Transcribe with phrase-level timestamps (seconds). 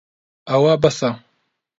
[0.49, 1.09] ئەوە بەسە.